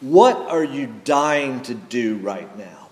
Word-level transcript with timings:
what 0.00 0.36
are 0.36 0.64
you 0.64 0.92
dying 1.04 1.60
to 1.62 1.74
do 1.74 2.16
right 2.16 2.56
now? 2.56 2.88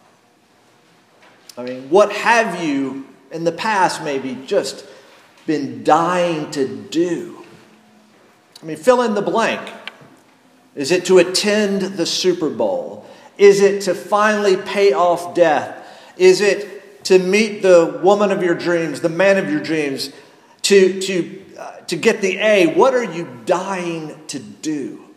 I 1.56 1.64
mean, 1.64 1.90
what 1.90 2.12
have 2.12 2.62
you 2.62 3.06
in 3.32 3.44
the 3.44 3.52
past 3.52 4.04
maybe 4.04 4.38
just 4.46 4.84
been 5.46 5.82
dying 5.82 6.50
to 6.52 6.68
do? 6.68 7.44
I 8.62 8.66
mean, 8.66 8.76
fill 8.76 9.02
in 9.02 9.14
the 9.14 9.22
blank. 9.22 9.72
Is 10.74 10.92
it 10.92 11.06
to 11.06 11.18
attend 11.18 11.82
the 11.82 12.06
Super 12.06 12.50
Bowl? 12.50 13.06
Is 13.38 13.60
it 13.60 13.82
to 13.82 13.94
finally 13.94 14.56
pay 14.56 14.92
off 14.92 15.34
debt? 15.34 15.86
Is 16.16 16.40
it 16.40 17.04
to 17.04 17.18
meet 17.18 17.62
the 17.62 18.00
woman 18.02 18.30
of 18.30 18.42
your 18.42 18.54
dreams, 18.54 19.00
the 19.00 19.08
man 19.08 19.38
of 19.38 19.50
your 19.50 19.60
dreams, 19.60 20.12
to, 20.62 21.00
to, 21.00 21.44
uh, 21.58 21.76
to 21.86 21.96
get 21.96 22.20
the 22.20 22.38
A? 22.38 22.74
What 22.74 22.94
are 22.94 23.04
you 23.04 23.28
dying 23.46 24.20
to 24.28 24.38
do? 24.38 25.07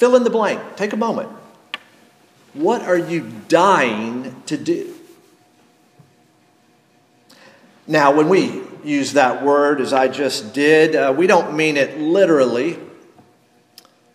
Fill 0.00 0.16
in 0.16 0.24
the 0.24 0.30
blank. 0.30 0.62
Take 0.76 0.94
a 0.94 0.96
moment. 0.96 1.28
What 2.54 2.80
are 2.80 2.96
you 2.96 3.30
dying 3.48 4.34
to 4.46 4.56
do? 4.56 4.94
Now, 7.86 8.10
when 8.10 8.30
we 8.30 8.62
use 8.82 9.12
that 9.12 9.44
word 9.44 9.78
as 9.78 9.92
I 9.92 10.08
just 10.08 10.54
did, 10.54 10.96
uh, 10.96 11.12
we 11.14 11.26
don't 11.26 11.54
mean 11.54 11.76
it 11.76 11.98
literally, 11.98 12.78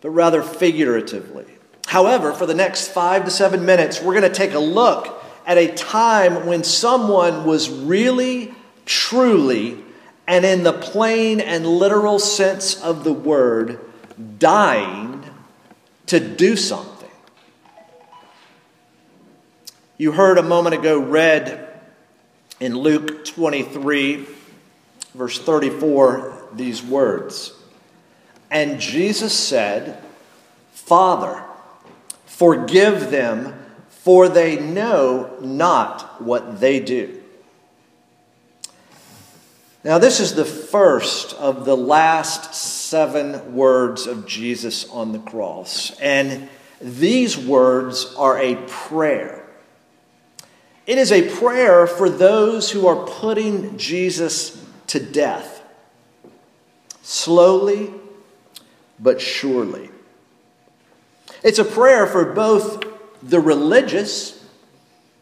but 0.00 0.10
rather 0.10 0.42
figuratively. 0.42 1.46
However, 1.86 2.32
for 2.32 2.46
the 2.46 2.54
next 2.54 2.88
five 2.88 3.24
to 3.24 3.30
seven 3.30 3.64
minutes, 3.64 4.02
we're 4.02 4.18
going 4.18 4.28
to 4.28 4.36
take 4.36 4.54
a 4.54 4.58
look 4.58 5.22
at 5.46 5.56
a 5.56 5.72
time 5.72 6.46
when 6.46 6.64
someone 6.64 7.44
was 7.44 7.70
really, 7.70 8.52
truly, 8.86 9.78
and 10.26 10.44
in 10.44 10.64
the 10.64 10.72
plain 10.72 11.38
and 11.38 11.64
literal 11.64 12.18
sense 12.18 12.82
of 12.82 13.04
the 13.04 13.12
word, 13.12 13.78
dying 14.40 15.15
to 16.06 16.20
do 16.20 16.56
something. 16.56 17.10
You 19.98 20.12
heard 20.12 20.38
a 20.38 20.42
moment 20.42 20.74
ago 20.74 20.98
read 20.98 21.80
in 22.60 22.76
Luke 22.78 23.24
23, 23.24 24.26
verse 25.14 25.38
34, 25.38 26.48
these 26.52 26.82
words. 26.82 27.52
And 28.50 28.80
Jesus 28.80 29.32
said, 29.32 30.02
Father, 30.72 31.42
forgive 32.26 33.10
them, 33.10 33.54
for 33.88 34.28
they 34.28 34.60
know 34.60 35.36
not 35.40 36.22
what 36.22 36.60
they 36.60 36.78
do. 36.80 37.15
Now, 39.86 39.98
this 39.98 40.18
is 40.18 40.34
the 40.34 40.44
first 40.44 41.32
of 41.34 41.64
the 41.64 41.76
last 41.76 42.52
seven 42.56 43.54
words 43.54 44.08
of 44.08 44.26
Jesus 44.26 44.90
on 44.90 45.12
the 45.12 45.20
cross. 45.20 45.96
And 46.00 46.48
these 46.80 47.38
words 47.38 48.12
are 48.18 48.36
a 48.36 48.56
prayer. 48.66 49.48
It 50.88 50.98
is 50.98 51.12
a 51.12 51.30
prayer 51.36 51.86
for 51.86 52.10
those 52.10 52.68
who 52.68 52.88
are 52.88 53.06
putting 53.06 53.78
Jesus 53.78 54.60
to 54.88 54.98
death, 54.98 55.62
slowly 57.02 57.94
but 58.98 59.20
surely. 59.20 59.88
It's 61.44 61.60
a 61.60 61.64
prayer 61.64 62.08
for 62.08 62.24
both 62.24 62.82
the 63.22 63.38
religious, 63.38 64.44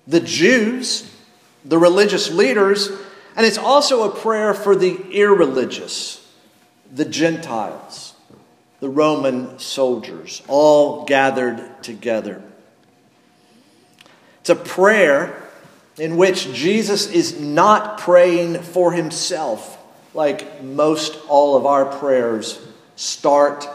the 0.07 0.21
Jews, 0.21 1.15
the 1.67 1.77
religious 1.77 2.33
leaders, 2.33 2.91
and 3.37 3.45
it's 3.45 3.59
also 3.59 4.09
a 4.09 4.15
prayer 4.15 4.55
for 4.55 4.77
the 4.77 5.11
irreligious, 5.11 6.27
the 6.93 7.05
Gentiles, 7.05 8.15
the 8.81 8.89
Roman 8.89 9.59
soldiers, 9.59 10.43
all 10.47 11.05
gathered 11.05 11.83
together. 11.83 12.43
It's 14.41 14.51
a 14.51 14.57
prayer 14.57 15.43
in 15.99 16.17
which 16.17 16.53
Jesus 16.53 17.11
is 17.11 17.41
not 17.41 17.99
praying 17.99 18.61
for 18.63 18.93
himself, 18.93 19.79
like 20.13 20.63
most 20.63 21.19
all 21.29 21.57
of 21.57 21.67
our 21.67 21.87
prayers 21.87 22.61
start 22.97 23.69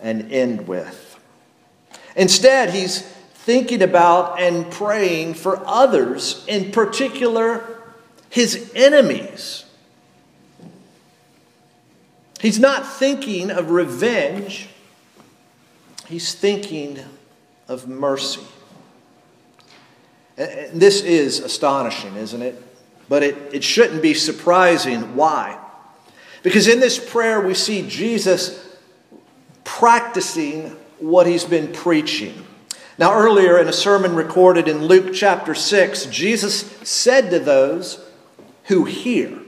and 0.00 0.32
end 0.32 0.66
with. 0.66 1.18
Instead, 2.16 2.70
he's 2.70 3.02
thinking 3.02 3.82
about 3.82 4.40
and 4.40 4.70
praying 4.70 5.34
for 5.34 5.62
others, 5.66 6.44
in 6.46 6.72
particular, 6.72 7.81
his 8.32 8.72
enemies. 8.74 9.66
He's 12.40 12.58
not 12.58 12.86
thinking 12.86 13.50
of 13.50 13.70
revenge, 13.70 14.70
he's 16.06 16.34
thinking 16.34 16.98
of 17.68 17.86
mercy. 17.86 18.40
This 20.36 21.02
is 21.02 21.40
astonishing, 21.40 22.16
isn't 22.16 22.40
it? 22.40 22.60
But 23.06 23.22
it, 23.22 23.36
it 23.52 23.62
shouldn't 23.62 24.00
be 24.00 24.14
surprising. 24.14 25.14
Why? 25.14 25.58
Because 26.42 26.68
in 26.68 26.80
this 26.80 26.98
prayer, 26.98 27.38
we 27.38 27.52
see 27.52 27.86
Jesus 27.86 28.66
practicing 29.62 30.70
what 31.00 31.26
he's 31.26 31.44
been 31.44 31.70
preaching. 31.70 32.46
Now, 32.96 33.12
earlier 33.12 33.58
in 33.58 33.68
a 33.68 33.74
sermon 33.74 34.16
recorded 34.16 34.68
in 34.68 34.86
Luke 34.86 35.12
chapter 35.12 35.54
6, 35.54 36.06
Jesus 36.06 36.62
said 36.88 37.28
to 37.30 37.38
those 37.38 38.08
who 38.64 38.84
hear, 38.84 39.38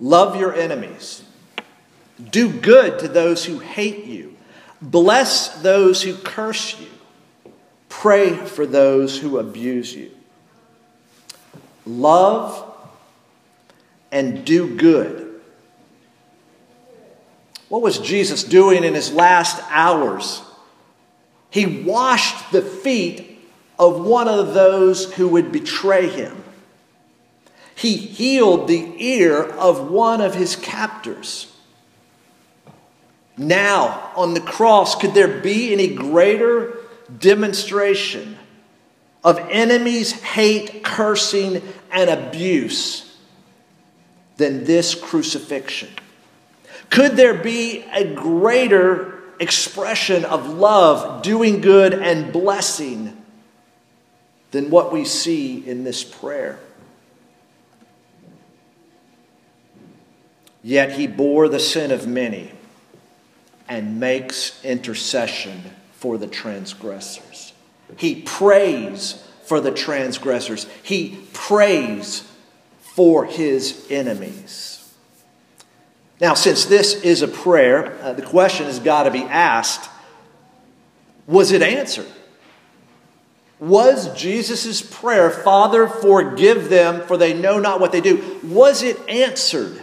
Love 0.00 0.34
your 0.34 0.52
enemies, 0.52 1.22
do 2.30 2.50
good 2.50 2.98
to 2.98 3.06
those 3.06 3.44
who 3.44 3.60
hate 3.60 4.04
you, 4.04 4.36
bless 4.80 5.62
those 5.62 6.02
who 6.02 6.16
curse 6.16 6.78
you. 6.80 6.88
Pray 7.88 8.34
for 8.34 8.66
those 8.66 9.16
who 9.16 9.38
abuse 9.38 9.94
you. 9.94 10.10
Love 11.86 12.68
and 14.10 14.44
do 14.44 14.76
good. 14.76 15.40
What 17.68 17.82
was 17.82 17.98
Jesus 17.98 18.42
doing 18.44 18.82
in 18.82 18.94
his 18.94 19.12
last 19.12 19.62
hours? 19.70 20.42
He 21.50 21.82
washed 21.84 22.50
the 22.50 22.62
feet 22.62 23.31
of 23.82 24.00
one 24.00 24.28
of 24.28 24.54
those 24.54 25.12
who 25.14 25.26
would 25.26 25.50
betray 25.50 26.08
him. 26.08 26.44
He 27.74 27.96
healed 27.96 28.68
the 28.68 28.94
ear 28.96 29.42
of 29.42 29.90
one 29.90 30.20
of 30.20 30.36
his 30.36 30.54
captors. 30.54 31.52
Now, 33.36 34.12
on 34.14 34.34
the 34.34 34.40
cross, 34.40 34.94
could 34.94 35.14
there 35.14 35.40
be 35.40 35.72
any 35.72 35.88
greater 35.88 36.78
demonstration 37.18 38.38
of 39.24 39.38
enemies' 39.50 40.12
hate, 40.12 40.84
cursing, 40.84 41.60
and 41.90 42.08
abuse 42.08 43.16
than 44.36 44.62
this 44.62 44.94
crucifixion? 44.94 45.88
Could 46.88 47.16
there 47.16 47.34
be 47.34 47.84
a 47.92 48.14
greater 48.14 49.24
expression 49.40 50.24
of 50.24 50.48
love, 50.50 51.22
doing 51.22 51.60
good, 51.60 51.94
and 51.94 52.32
blessing 52.32 53.21
than 54.52 54.70
what 54.70 54.92
we 54.92 55.04
see 55.04 55.66
in 55.68 55.84
this 55.84 56.04
prayer? 56.04 56.58
Yet 60.62 60.92
he 60.92 61.06
bore 61.06 61.48
the 61.48 61.58
sin 61.58 61.90
of 61.90 62.06
many 62.06 62.52
and 63.68 63.98
makes 63.98 64.64
intercession 64.64 65.62
for 65.94 66.18
the 66.18 66.26
transgressors. 66.28 67.52
He 67.96 68.22
prays 68.22 69.26
for 69.44 69.60
the 69.60 69.72
transgressors. 69.72 70.66
He 70.82 71.26
prays 71.32 72.26
for 72.80 73.24
his 73.24 73.86
enemies. 73.90 74.78
Now, 76.20 76.34
since 76.34 76.66
this 76.66 76.94
is 77.02 77.22
a 77.22 77.28
prayer, 77.28 77.98
uh, 78.00 78.12
the 78.12 78.22
question 78.22 78.66
has 78.66 78.78
got 78.78 79.04
to 79.04 79.10
be 79.10 79.22
asked 79.22 79.88
was 81.26 81.52
it 81.52 81.62
answered? 81.62 82.10
Was 83.62 84.12
Jesus' 84.20 84.82
prayer, 84.82 85.30
Father, 85.30 85.86
forgive 85.86 86.68
them, 86.68 87.06
for 87.06 87.16
they 87.16 87.32
know 87.32 87.60
not 87.60 87.78
what 87.78 87.92
they 87.92 88.00
do, 88.00 88.40
was 88.42 88.82
it 88.82 88.98
answered? 89.08 89.80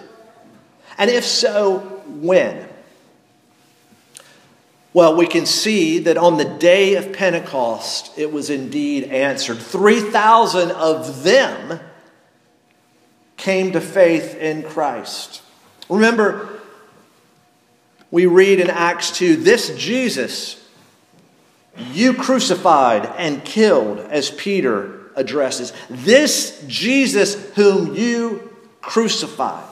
And 0.97 1.09
if 1.09 1.23
so, 1.23 1.79
when? 2.05 2.67
Well, 4.91 5.15
we 5.15 5.27
can 5.27 5.45
see 5.45 5.99
that 5.99 6.17
on 6.17 6.35
the 6.35 6.43
day 6.43 6.95
of 6.95 7.13
Pentecost, 7.13 8.11
it 8.17 8.33
was 8.33 8.49
indeed 8.49 9.05
answered. 9.05 9.59
3,000 9.59 10.71
of 10.71 11.23
them 11.23 11.79
came 13.37 13.71
to 13.71 13.79
faith 13.79 14.35
in 14.35 14.63
Christ. 14.63 15.41
Remember, 15.87 16.59
we 18.11 18.25
read 18.25 18.59
in 18.59 18.69
Acts 18.69 19.11
2 19.11 19.37
this 19.37 19.73
Jesus 19.77 20.58
you 21.91 22.13
crucified 22.13 23.05
and 23.17 23.43
killed, 23.43 23.99
as 23.99 24.29
Peter 24.29 25.11
addresses. 25.15 25.73
This 25.89 26.63
Jesus 26.67 27.35
whom 27.55 27.95
you 27.95 28.57
crucified. 28.81 29.65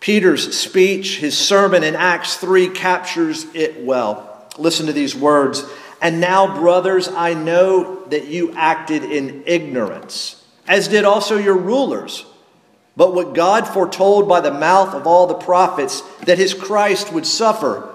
Peter's 0.00 0.56
speech, 0.56 1.18
his 1.18 1.36
sermon 1.36 1.82
in 1.82 1.96
Acts 1.96 2.36
3 2.36 2.68
captures 2.68 3.46
it 3.54 3.84
well. 3.84 4.48
Listen 4.58 4.86
to 4.86 4.92
these 4.92 5.16
words. 5.16 5.64
And 6.00 6.20
now, 6.20 6.58
brothers, 6.58 7.08
I 7.08 7.34
know 7.34 8.04
that 8.06 8.26
you 8.26 8.52
acted 8.52 9.02
in 9.02 9.42
ignorance, 9.46 10.44
as 10.68 10.88
did 10.88 11.04
also 11.04 11.38
your 11.38 11.56
rulers. 11.56 12.24
But 12.96 13.14
what 13.14 13.34
God 13.34 13.66
foretold 13.66 14.28
by 14.28 14.40
the 14.40 14.52
mouth 14.52 14.94
of 14.94 15.06
all 15.06 15.26
the 15.26 15.34
prophets 15.34 16.02
that 16.24 16.38
his 16.38 16.54
Christ 16.54 17.12
would 17.12 17.26
suffer, 17.26 17.92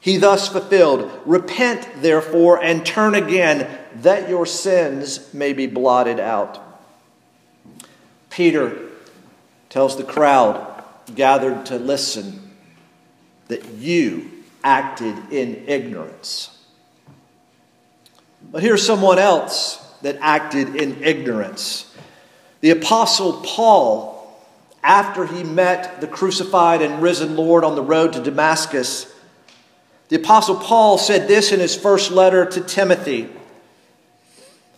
he 0.00 0.16
thus 0.16 0.48
fulfilled. 0.48 1.10
Repent, 1.26 1.86
therefore, 1.96 2.62
and 2.62 2.84
turn 2.84 3.14
again, 3.14 3.78
that 3.96 4.28
your 4.28 4.46
sins 4.46 5.32
may 5.34 5.52
be 5.52 5.66
blotted 5.66 6.18
out. 6.18 6.58
Peter 8.30 8.88
tells 9.68 9.96
the 9.96 10.04
crowd 10.04 10.84
gathered 11.14 11.66
to 11.66 11.76
listen 11.76 12.50
that 13.48 13.64
you 13.74 14.30
acted 14.64 15.32
in 15.32 15.64
ignorance. 15.66 16.56
But 18.50 18.62
here's 18.62 18.84
someone 18.84 19.18
else 19.18 19.76
that 20.02 20.16
acted 20.20 20.76
in 20.76 21.02
ignorance. 21.02 21.94
The 22.60 22.70
Apostle 22.70 23.42
Paul, 23.44 24.40
after 24.82 25.26
he 25.26 25.44
met 25.44 26.00
the 26.00 26.06
crucified 26.06 26.80
and 26.80 27.02
risen 27.02 27.36
Lord 27.36 27.64
on 27.64 27.74
the 27.74 27.82
road 27.82 28.14
to 28.14 28.22
Damascus, 28.22 29.12
the 30.10 30.16
Apostle 30.16 30.56
Paul 30.56 30.98
said 30.98 31.28
this 31.28 31.52
in 31.52 31.60
his 31.60 31.74
first 31.74 32.10
letter 32.10 32.44
to 32.44 32.60
Timothy 32.60 33.28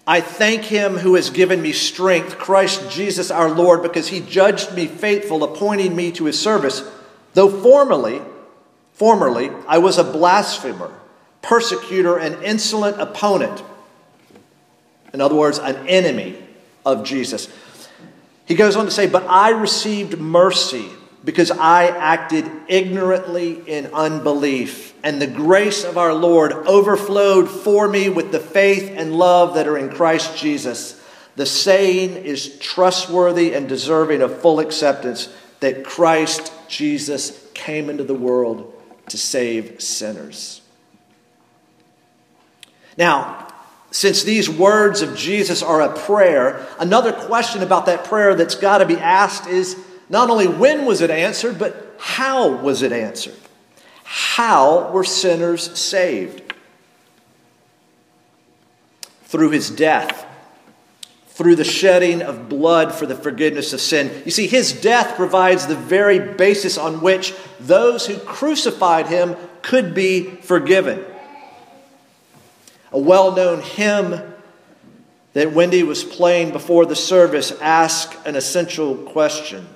I 0.06 0.20
thank 0.20 0.64
him 0.64 0.96
who 0.96 1.14
has 1.14 1.30
given 1.30 1.62
me 1.62 1.72
strength, 1.72 2.36
Christ 2.36 2.90
Jesus 2.90 3.30
our 3.30 3.50
Lord, 3.50 3.82
because 3.82 4.08
he 4.08 4.20
judged 4.20 4.74
me 4.74 4.86
faithful, 4.86 5.44
appointing 5.44 5.94
me 5.94 6.10
to 6.12 6.24
his 6.24 6.40
service, 6.40 6.82
though 7.34 7.48
formerly, 7.48 8.20
formerly 8.94 9.50
I 9.68 9.78
was 9.78 9.98
a 9.98 10.04
blasphemer, 10.04 10.92
persecutor, 11.40 12.18
and 12.18 12.42
insolent 12.42 13.00
opponent. 13.00 13.62
In 15.14 15.20
other 15.20 15.36
words, 15.36 15.58
an 15.58 15.86
enemy 15.86 16.36
of 16.84 17.04
Jesus. 17.04 17.48
He 18.44 18.56
goes 18.56 18.74
on 18.74 18.86
to 18.86 18.90
say, 18.90 19.06
But 19.06 19.24
I 19.28 19.50
received 19.50 20.18
mercy 20.18 20.90
because 21.24 21.50
I 21.50 21.86
acted 21.86 22.50
ignorantly 22.68 23.62
in 23.66 23.86
unbelief. 23.86 24.94
And 25.04 25.20
the 25.20 25.26
grace 25.26 25.84
of 25.84 25.96
our 25.96 26.14
Lord 26.14 26.52
overflowed 26.52 27.48
for 27.48 27.88
me 27.88 28.08
with 28.08 28.32
the 28.32 28.40
faith 28.40 28.92
and 28.94 29.16
love 29.16 29.54
that 29.54 29.68
are 29.68 29.78
in 29.78 29.90
Christ 29.90 30.36
Jesus. 30.36 31.00
The 31.36 31.46
saying 31.46 32.24
is 32.24 32.58
trustworthy 32.58 33.54
and 33.54 33.68
deserving 33.68 34.22
of 34.22 34.40
full 34.40 34.60
acceptance 34.60 35.32
that 35.60 35.84
Christ 35.84 36.52
Jesus 36.68 37.48
came 37.54 37.88
into 37.88 38.04
the 38.04 38.14
world 38.14 38.74
to 39.08 39.16
save 39.16 39.80
sinners. 39.80 40.60
Now, 42.98 43.48
since 43.90 44.22
these 44.22 44.48
words 44.48 45.02
of 45.02 45.16
Jesus 45.16 45.62
are 45.62 45.82
a 45.82 45.94
prayer, 45.94 46.66
another 46.78 47.12
question 47.12 47.62
about 47.62 47.86
that 47.86 48.04
prayer 48.04 48.34
that's 48.34 48.54
got 48.54 48.78
to 48.78 48.86
be 48.86 48.96
asked 48.96 49.46
is 49.46 49.76
not 50.08 50.30
only 50.30 50.46
when 50.46 50.84
was 50.84 51.00
it 51.00 51.10
answered, 51.10 51.58
but 51.58 51.94
how 51.98 52.48
was 52.48 52.82
it 52.82 52.92
answered? 52.92 53.36
How 54.04 54.90
were 54.90 55.04
sinners 55.04 55.78
saved? 55.78 56.42
Through 59.24 59.50
his 59.50 59.70
death, 59.70 60.26
through 61.28 61.56
the 61.56 61.64
shedding 61.64 62.20
of 62.20 62.48
blood 62.48 62.92
for 62.94 63.06
the 63.06 63.14
forgiveness 63.14 63.72
of 63.72 63.80
sin. 63.80 64.10
You 64.24 64.30
see, 64.30 64.46
his 64.46 64.72
death 64.72 65.16
provides 65.16 65.66
the 65.66 65.76
very 65.76 66.18
basis 66.18 66.76
on 66.76 67.00
which 67.00 67.34
those 67.58 68.06
who 68.06 68.18
crucified 68.18 69.06
him 69.06 69.36
could 69.62 69.94
be 69.94 70.24
forgiven. 70.24 71.04
A 72.92 72.98
well 72.98 73.34
known 73.34 73.62
hymn 73.62 74.20
that 75.32 75.52
Wendy 75.52 75.82
was 75.82 76.04
playing 76.04 76.52
before 76.52 76.84
the 76.84 76.96
service 76.96 77.52
asked 77.62 78.26
an 78.26 78.36
essential 78.36 78.96
question 78.96 79.66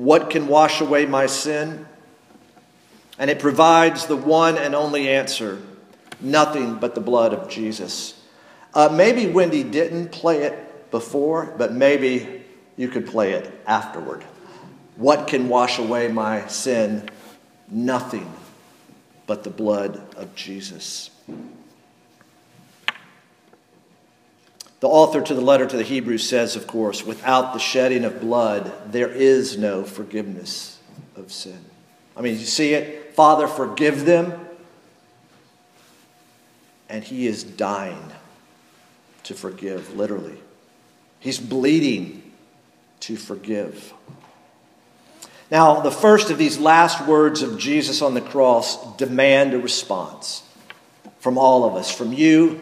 what 0.00 0.30
can 0.30 0.48
wash 0.48 0.80
away 0.80 1.04
my 1.04 1.26
sin? 1.26 1.86
And 3.18 3.28
it 3.28 3.38
provides 3.38 4.06
the 4.06 4.16
one 4.16 4.56
and 4.56 4.74
only 4.74 5.10
answer 5.10 5.60
nothing 6.22 6.76
but 6.76 6.94
the 6.94 7.02
blood 7.02 7.34
of 7.34 7.50
Jesus. 7.50 8.18
Uh, 8.72 8.88
maybe 8.90 9.26
Wendy 9.26 9.62
didn't 9.62 10.10
play 10.10 10.44
it 10.44 10.90
before, 10.90 11.54
but 11.58 11.74
maybe 11.74 12.42
you 12.78 12.88
could 12.88 13.06
play 13.06 13.32
it 13.32 13.52
afterward. 13.66 14.24
What 14.96 15.28
can 15.28 15.50
wash 15.50 15.78
away 15.78 16.08
my 16.08 16.46
sin? 16.46 17.06
Nothing 17.68 18.32
but 19.26 19.44
the 19.44 19.50
blood 19.50 20.00
of 20.16 20.34
Jesus. 20.34 21.10
The 24.80 24.88
author 24.88 25.20
to 25.20 25.34
the 25.34 25.42
letter 25.42 25.66
to 25.66 25.76
the 25.76 25.82
Hebrews 25.82 26.26
says, 26.26 26.56
of 26.56 26.66
course, 26.66 27.04
without 27.04 27.52
the 27.52 27.58
shedding 27.58 28.04
of 28.04 28.20
blood, 28.20 28.72
there 28.90 29.10
is 29.10 29.58
no 29.58 29.84
forgiveness 29.84 30.78
of 31.16 31.30
sin. 31.30 31.62
I 32.16 32.22
mean, 32.22 32.38
you 32.38 32.46
see 32.46 32.72
it? 32.72 33.14
Father, 33.14 33.46
forgive 33.46 34.06
them. 34.06 34.46
And 36.88 37.04
he 37.04 37.26
is 37.26 37.44
dying 37.44 38.10
to 39.24 39.34
forgive, 39.34 39.94
literally. 39.96 40.38
He's 41.20 41.38
bleeding 41.38 42.32
to 43.00 43.16
forgive. 43.16 43.92
Now, 45.50 45.80
the 45.80 45.90
first 45.90 46.30
of 46.30 46.38
these 46.38 46.58
last 46.58 47.06
words 47.06 47.42
of 47.42 47.58
Jesus 47.58 48.00
on 48.02 48.14
the 48.14 48.20
cross 48.20 48.96
demand 48.96 49.52
a 49.52 49.58
response 49.58 50.42
from 51.18 51.36
all 51.36 51.64
of 51.64 51.76
us, 51.76 51.90
from 51.94 52.12
you, 52.12 52.60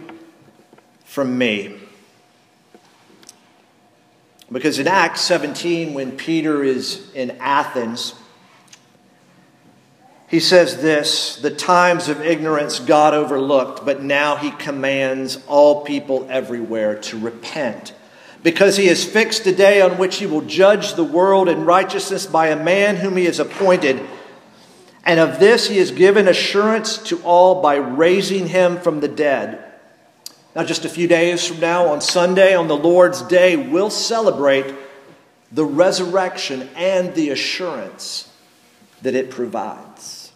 from 1.04 1.38
me. 1.38 1.78
Because 4.50 4.78
in 4.78 4.88
Acts 4.88 5.20
17, 5.22 5.92
when 5.92 6.12
Peter 6.12 6.62
is 6.62 7.10
in 7.14 7.32
Athens, 7.38 8.14
he 10.28 10.40
says 10.40 10.80
this 10.80 11.36
The 11.36 11.50
times 11.50 12.08
of 12.08 12.20
ignorance 12.20 12.78
God 12.80 13.14
overlooked, 13.14 13.84
but 13.84 14.02
now 14.02 14.36
he 14.36 14.50
commands 14.52 15.38
all 15.46 15.84
people 15.84 16.26
everywhere 16.30 16.98
to 17.00 17.18
repent. 17.18 17.94
Because 18.42 18.76
he 18.76 18.86
has 18.86 19.04
fixed 19.04 19.46
a 19.46 19.54
day 19.54 19.80
on 19.80 19.98
which 19.98 20.16
he 20.16 20.26
will 20.26 20.42
judge 20.42 20.94
the 20.94 21.04
world 21.04 21.48
in 21.48 21.64
righteousness 21.64 22.24
by 22.24 22.48
a 22.48 22.62
man 22.62 22.96
whom 22.96 23.16
he 23.16 23.24
has 23.24 23.40
appointed. 23.40 24.00
And 25.04 25.18
of 25.18 25.40
this 25.40 25.68
he 25.68 25.78
has 25.78 25.90
given 25.90 26.28
assurance 26.28 26.98
to 27.04 27.20
all 27.22 27.60
by 27.60 27.76
raising 27.76 28.46
him 28.46 28.78
from 28.78 29.00
the 29.00 29.08
dead. 29.08 29.64
Now, 30.58 30.64
just 30.64 30.84
a 30.84 30.88
few 30.88 31.06
days 31.06 31.46
from 31.46 31.60
now, 31.60 31.86
on 31.86 32.00
Sunday, 32.00 32.56
on 32.56 32.66
the 32.66 32.76
Lord's 32.76 33.22
Day, 33.22 33.56
we'll 33.56 33.90
celebrate 33.90 34.74
the 35.52 35.64
resurrection 35.64 36.68
and 36.74 37.14
the 37.14 37.30
assurance 37.30 38.28
that 39.02 39.14
it 39.14 39.30
provides. 39.30 40.32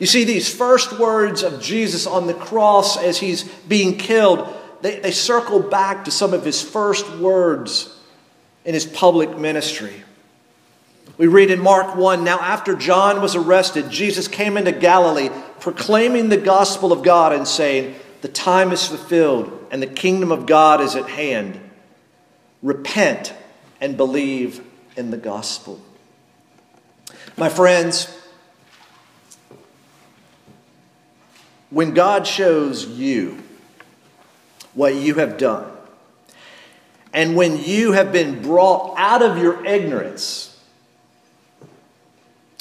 You 0.00 0.08
see, 0.08 0.24
these 0.24 0.52
first 0.52 0.98
words 0.98 1.44
of 1.44 1.62
Jesus 1.62 2.04
on 2.04 2.26
the 2.26 2.34
cross 2.34 2.96
as 2.96 3.18
he's 3.18 3.44
being 3.44 3.96
killed, 3.96 4.52
they, 4.80 4.98
they 4.98 5.12
circle 5.12 5.60
back 5.60 6.04
to 6.06 6.10
some 6.10 6.34
of 6.34 6.44
his 6.44 6.60
first 6.60 7.08
words 7.18 7.96
in 8.64 8.74
his 8.74 8.86
public 8.86 9.38
ministry. 9.38 10.02
We 11.16 11.28
read 11.28 11.52
in 11.52 11.60
Mark 11.60 11.94
1 11.94 12.24
Now, 12.24 12.40
after 12.40 12.74
John 12.74 13.22
was 13.22 13.36
arrested, 13.36 13.88
Jesus 13.88 14.26
came 14.26 14.56
into 14.56 14.72
Galilee, 14.72 15.30
proclaiming 15.60 16.28
the 16.28 16.38
gospel 16.38 16.92
of 16.92 17.04
God 17.04 17.32
and 17.32 17.46
saying, 17.46 17.94
the 18.22 18.28
time 18.28 18.72
is 18.72 18.86
fulfilled 18.86 19.66
and 19.70 19.82
the 19.82 19.86
kingdom 19.86 20.32
of 20.32 20.46
God 20.46 20.80
is 20.80 20.94
at 20.94 21.08
hand. 21.08 21.60
Repent 22.62 23.34
and 23.80 23.96
believe 23.96 24.64
in 24.96 25.10
the 25.10 25.16
gospel. 25.16 25.80
My 27.36 27.48
friends, 27.48 28.16
when 31.70 31.94
God 31.94 32.26
shows 32.26 32.86
you 32.86 33.42
what 34.74 34.94
you 34.94 35.14
have 35.14 35.36
done, 35.36 35.70
and 37.12 37.36
when 37.36 37.58
you 37.58 37.92
have 37.92 38.12
been 38.12 38.40
brought 38.40 38.94
out 38.96 39.20
of 39.22 39.36
your 39.36 39.66
ignorance, 39.66 40.48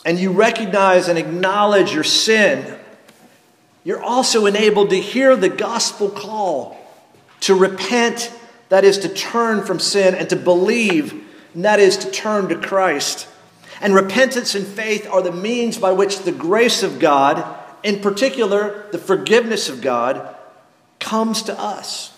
and 0.04 0.20
you 0.20 0.32
recognize 0.32 1.08
and 1.08 1.20
acknowledge 1.20 1.94
your 1.94 2.04
sin 2.04 2.80
you're 3.84 4.02
also 4.02 4.46
enabled 4.46 4.92
to 4.92 5.00
hear 5.00 5.36
the 5.36 5.50
gospel 5.50 6.10
call 6.10 6.78
to 7.42 7.56
repent, 7.56 8.32
that 8.70 8.84
is 8.84 9.00
to 9.00 9.10
turn 9.10 9.66
from 9.66 9.80
sin, 9.80 10.14
and 10.14 10.30
to 10.30 10.36
believe, 10.36 11.14
and 11.54 11.66
that 11.66 11.80
is 11.80 11.98
to 11.98 12.12
turn 12.12 12.48
to 12.50 12.56
Christ. 12.56 13.28
And 13.82 13.96
repentance 13.96 14.54
and 14.54 14.66
faith 14.66 15.08
are 15.10 15.24
the 15.24 15.32
means 15.32 15.78
by 15.78 15.92
which 15.92 16.20
the 16.20 16.32
grace 16.32 16.84
of 16.84 17.00
God, 17.00 17.44
in 17.82 18.00
particular 18.00 18.86
the 18.92 19.00
forgiveness 19.00 19.70
of 19.70 19.82
God, 19.82 20.36
comes 21.00 21.42
to 21.44 21.60
us. 21.60 22.16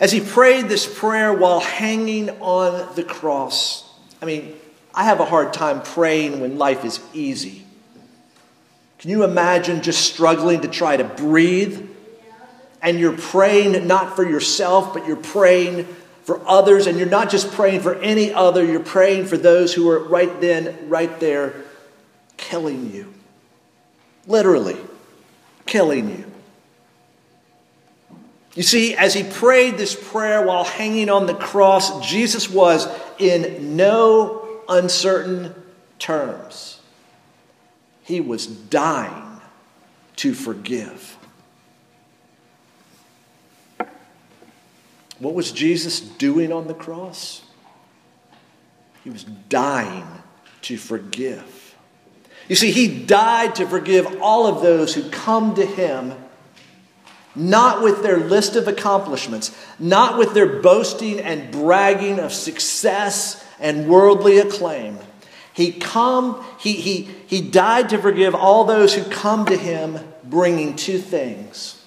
As 0.00 0.12
he 0.12 0.20
prayed 0.20 0.68
this 0.68 0.86
prayer 0.86 1.32
while 1.34 1.60
hanging 1.60 2.30
on 2.40 2.94
the 2.94 3.02
cross, 3.02 3.84
I 4.22 4.24
mean, 4.24 4.54
I 4.94 5.04
have 5.04 5.20
a 5.20 5.26
hard 5.26 5.52
time 5.52 5.82
praying 5.82 6.40
when 6.40 6.56
life 6.56 6.84
is 6.84 7.00
easy. 7.12 7.66
Can 8.98 9.10
you 9.10 9.22
imagine 9.22 9.82
just 9.82 10.12
struggling 10.12 10.62
to 10.62 10.68
try 10.68 10.96
to 10.96 11.04
breathe? 11.04 11.88
And 12.82 12.98
you're 12.98 13.16
praying 13.16 13.86
not 13.86 14.14
for 14.14 14.28
yourself, 14.28 14.94
but 14.94 15.06
you're 15.06 15.16
praying 15.16 15.84
for 16.22 16.40
others. 16.46 16.86
And 16.86 16.98
you're 16.98 17.08
not 17.08 17.30
just 17.30 17.52
praying 17.52 17.80
for 17.80 17.94
any 17.96 18.32
other, 18.32 18.64
you're 18.64 18.80
praying 18.80 19.26
for 19.26 19.36
those 19.36 19.72
who 19.72 19.88
are 19.90 20.00
right 20.00 20.40
then, 20.40 20.88
right 20.88 21.18
there, 21.20 21.54
killing 22.36 22.92
you. 22.92 23.12
Literally, 24.26 24.76
killing 25.66 26.10
you. 26.10 26.24
You 28.54 28.62
see, 28.64 28.96
as 28.96 29.14
he 29.14 29.22
prayed 29.22 29.76
this 29.78 29.94
prayer 29.94 30.44
while 30.44 30.64
hanging 30.64 31.08
on 31.08 31.26
the 31.26 31.34
cross, 31.34 32.04
Jesus 32.06 32.50
was 32.50 32.88
in 33.18 33.76
no 33.76 34.62
uncertain 34.68 35.54
terms. 36.00 36.77
He 38.08 38.22
was 38.22 38.46
dying 38.46 39.42
to 40.16 40.32
forgive. 40.32 41.18
What 45.18 45.34
was 45.34 45.52
Jesus 45.52 46.00
doing 46.00 46.50
on 46.50 46.68
the 46.68 46.74
cross? 46.74 47.42
He 49.04 49.10
was 49.10 49.24
dying 49.24 50.06
to 50.62 50.78
forgive. 50.78 51.76
You 52.48 52.56
see, 52.56 52.70
he 52.70 53.04
died 53.04 53.56
to 53.56 53.66
forgive 53.66 54.22
all 54.22 54.46
of 54.46 54.62
those 54.62 54.94
who 54.94 55.10
come 55.10 55.54
to 55.56 55.66
him 55.66 56.14
not 57.36 57.82
with 57.82 58.02
their 58.02 58.16
list 58.16 58.56
of 58.56 58.68
accomplishments, 58.68 59.54
not 59.78 60.16
with 60.16 60.32
their 60.32 60.60
boasting 60.62 61.20
and 61.20 61.52
bragging 61.52 62.18
of 62.18 62.32
success 62.32 63.44
and 63.60 63.86
worldly 63.86 64.38
acclaim. 64.38 64.98
He 65.58 65.72
come, 65.72 66.44
he, 66.60 66.74
he, 66.74 67.02
he 67.26 67.40
died 67.40 67.88
to 67.88 67.98
forgive 67.98 68.32
all 68.32 68.62
those 68.62 68.94
who 68.94 69.02
come 69.02 69.44
to 69.46 69.56
him 69.56 69.98
bringing 70.22 70.76
two 70.76 70.98
things 70.98 71.84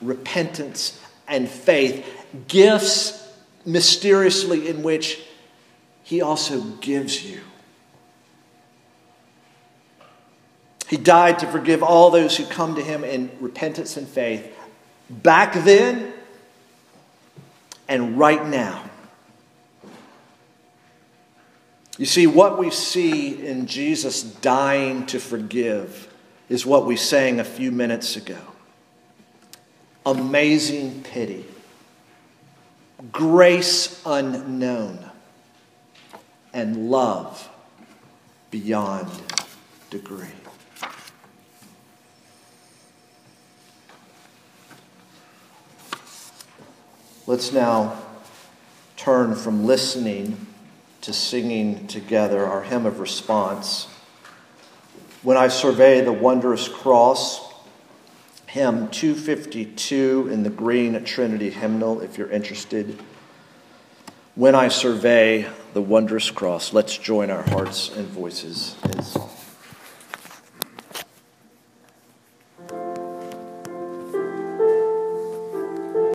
repentance 0.00 0.98
and 1.28 1.46
faith, 1.46 2.06
gifts 2.48 3.30
mysteriously 3.66 4.66
in 4.66 4.82
which 4.82 5.20
he 6.04 6.22
also 6.22 6.62
gives 6.80 7.22
you. 7.22 7.42
He 10.88 10.96
died 10.96 11.40
to 11.40 11.46
forgive 11.48 11.82
all 11.82 12.10
those 12.10 12.34
who 12.38 12.46
come 12.46 12.76
to 12.76 12.82
him 12.82 13.04
in 13.04 13.30
repentance 13.40 13.98
and 13.98 14.08
faith 14.08 14.50
back 15.10 15.52
then 15.52 16.14
and 17.88 18.18
right 18.18 18.46
now. 18.46 18.88
You 21.98 22.04
see, 22.04 22.26
what 22.26 22.58
we 22.58 22.70
see 22.70 23.46
in 23.46 23.66
Jesus 23.66 24.22
dying 24.22 25.06
to 25.06 25.18
forgive 25.18 26.12
is 26.48 26.66
what 26.66 26.84
we 26.84 26.96
sang 26.96 27.40
a 27.40 27.44
few 27.44 27.72
minutes 27.72 28.16
ago. 28.16 28.38
Amazing 30.04 31.02
pity, 31.04 31.46
grace 33.10 34.02
unknown, 34.04 35.10
and 36.52 36.90
love 36.90 37.48
beyond 38.50 39.10
degree. 39.90 40.28
Let's 47.26 47.52
now 47.52 48.00
turn 48.96 49.34
from 49.34 49.64
listening 49.64 50.46
to 51.06 51.12
singing 51.12 51.86
together 51.86 52.44
our 52.44 52.64
hymn 52.64 52.84
of 52.84 52.98
response. 52.98 53.86
When 55.22 55.36
I 55.36 55.46
survey 55.46 56.00
the 56.00 56.12
wondrous 56.12 56.66
cross, 56.66 57.48
hymn 58.48 58.88
252 58.88 60.28
in 60.32 60.42
the 60.42 60.50
Green 60.50 61.04
Trinity 61.04 61.50
hymnal, 61.50 62.00
if 62.00 62.18
you're 62.18 62.30
interested. 62.32 62.98
When 64.34 64.56
I 64.56 64.66
survey 64.66 65.48
the 65.74 65.80
wondrous 65.80 66.32
cross, 66.32 66.72
let's 66.72 66.98
join 66.98 67.30
our 67.30 67.44
hearts 67.50 67.88
and 67.88 68.08
voices 68.08 68.74
in 68.86 69.00
song. 69.04 69.35